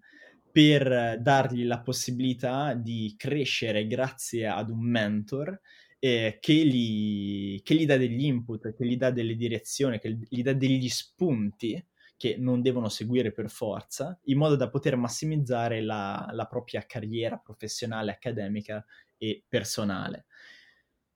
per 0.52 1.20
dargli 1.20 1.66
la 1.66 1.82
possibilità 1.82 2.74
di 2.74 3.14
crescere 3.18 3.88
grazie 3.88 4.48
ad 4.48 4.70
un 4.70 4.82
mentor 4.82 5.60
eh, 6.00 6.38
che, 6.40 6.54
gli, 6.54 7.62
che, 7.64 7.76
gli, 7.76 7.86
dà 7.86 7.98
degli 7.98 8.24
input, 8.24 8.76
che 8.76 8.86
gli 8.86 8.98
dà 8.98 9.10
delle 9.10 9.36
direzioni, 9.36 10.00
che 10.00 10.18
gli 10.28 10.42
dà 10.44 10.54
degli 10.54 10.88
spunti 10.90 11.84
che 12.16 12.36
non 12.38 12.62
devono 12.62 12.90
seguire 12.90 13.32
per 13.32 13.50
forza, 13.50 14.20
in 14.26 14.38
modo 14.38 14.56
da 14.56 14.70
poter 14.70 14.96
massimizzare 14.96 15.82
la, 15.82 16.28
la 16.32 16.46
propria 16.46 16.84
carriera 16.86 17.38
professionale, 17.38 18.12
accademica 18.12 18.84
e 19.18 19.44
personale. 19.48 20.26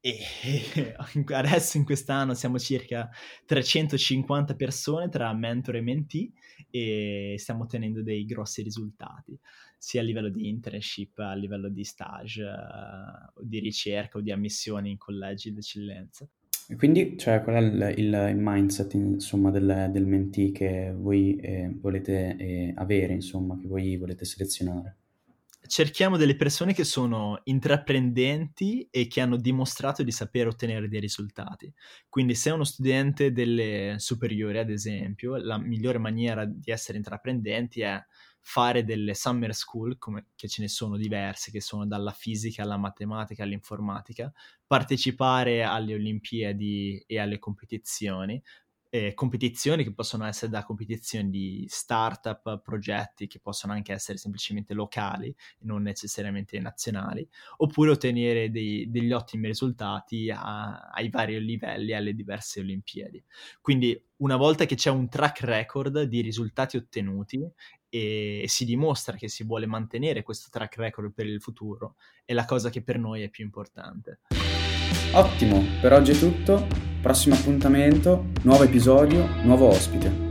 E 0.04 0.18
adesso 1.32 1.78
in 1.78 1.86
quest'anno 1.86 2.34
siamo 2.34 2.58
circa 2.58 3.08
350 3.46 4.56
persone 4.56 5.10
tra 5.10 5.32
mentor 5.32 5.76
e 5.76 5.82
mentee 5.82 6.32
e 6.72 7.36
stiamo 7.38 7.64
ottenendo 7.64 8.02
dei 8.02 8.26
grossi 8.26 8.64
risultati, 8.64 9.38
sia 9.78 10.02
a 10.02 10.04
livello 10.04 10.30
di 10.30 10.50
internship, 10.50 11.20
a 11.20 11.36
livello 11.36 11.70
di 11.70 11.84
stage, 11.84 12.44
uh, 12.44 13.46
di 13.46 13.60
ricerca 13.60 14.18
o 14.18 14.22
di 14.22 14.32
ammissione 14.32 14.90
in 14.90 14.98
collegi 14.98 15.54
d'eccellenza. 15.54 16.28
E 16.68 16.76
quindi, 16.76 17.18
cioè, 17.18 17.44
qual 17.44 17.58
è 17.58 17.60
il, 17.92 17.96
il 18.00 18.38
mindset, 18.38 18.94
insomma, 18.94 19.52
del, 19.52 19.90
del 19.92 20.06
mentee 20.08 20.52
che 20.52 20.94
voi 20.96 21.36
eh, 21.36 21.70
volete 21.80 22.36
eh, 22.38 22.74
avere, 22.76 23.14
insomma, 23.14 23.58
che 23.58 23.68
voi 23.68 23.98
volete 23.98 24.26
selezionare? 24.26 25.01
Cerchiamo 25.68 26.18
delle 26.18 26.36
persone 26.36 26.74
che 26.74 26.84
sono 26.84 27.40
intraprendenti 27.44 28.88
e 28.90 29.08
che 29.08 29.22
hanno 29.22 29.38
dimostrato 29.38 30.04
di 30.04 30.12
sapere 30.12 30.50
ottenere 30.50 30.88
dei 30.88 31.00
risultati. 31.00 31.72
Quindi 32.10 32.36
se 32.36 32.50
uno 32.50 32.64
studente 32.64 33.32
delle 33.32 33.96
superiori, 33.98 34.58
ad 34.58 34.70
esempio, 34.70 35.38
la 35.38 35.58
migliore 35.58 35.98
maniera 35.98 36.46
di 36.46 36.72
essere 36.72 36.98
intraprendenti 36.98 37.82
è 37.82 38.04
fare 38.44 38.84
delle 38.84 39.14
summer 39.14 39.54
school, 39.54 39.98
come, 39.98 40.30
che 40.36 40.48
ce 40.48 40.64
ne 40.64 40.68
sono 40.68 40.98
diverse, 40.98 41.52
che 41.52 41.62
sono 41.62 41.86
dalla 41.86 42.12
fisica 42.12 42.64
alla 42.64 42.78
matematica 42.78 43.44
all'informatica, 43.44 44.32
partecipare 44.66 45.64
alle 45.64 45.94
Olimpiadi 45.94 47.04
e 47.06 47.20
alle 47.20 47.38
competizioni, 47.38 48.42
eh, 48.94 49.14
competizioni 49.14 49.86
che 49.86 49.94
possono 49.94 50.26
essere 50.26 50.52
da 50.52 50.66
competizioni 50.66 51.30
di 51.30 51.66
startup, 51.70 52.62
progetti 52.62 53.26
che 53.26 53.40
possono 53.40 53.72
anche 53.72 53.94
essere 53.94 54.18
semplicemente 54.18 54.74
locali, 54.74 55.34
non 55.60 55.82
necessariamente 55.82 56.60
nazionali, 56.60 57.28
oppure 57.58 57.92
ottenere 57.92 58.52
dei, 58.52 58.92
degli 58.92 59.14
ottimi 59.14 59.48
risultati 59.48 60.30
a, 60.30 60.90
ai 60.90 61.10
vari 61.10 61.40
livelli 61.44 61.94
alle 61.94 62.14
diverse 62.14 62.60
Olimpiadi. 62.60 63.24
Quindi 63.62 64.00
una 64.18 64.36
volta 64.36 64.66
che 64.66 64.76
c'è 64.76 64.90
un 64.90 65.08
track 65.08 65.42
record 65.44 66.02
di 66.04 66.20
risultati 66.20 66.76
ottenuti 66.76 67.42
e 67.88 68.44
si 68.48 68.66
dimostra 68.66 69.16
che 69.16 69.30
si 69.30 69.46
vuole 69.46 69.68
mantenere 69.68 70.22
questo 70.22 70.50
track 70.52 70.76
record 70.76 71.14
per 71.14 71.28
il 71.28 71.42
futuro, 71.42 71.96
è 72.26 72.34
la 72.34 72.46
cosa 72.46 72.70
che 72.70 72.84
per 72.84 73.00
noi 73.00 73.22
è 73.22 73.30
più 73.30 73.46
importante. 73.46 74.20
Ottimo, 75.14 75.62
per 75.82 75.92
oggi 75.92 76.12
è 76.12 76.18
tutto. 76.18 76.66
Prossimo 77.02 77.36
appuntamento, 77.36 78.28
nuovo 78.44 78.64
episodio, 78.64 79.28
nuovo 79.44 79.68
ospite. 79.68 80.31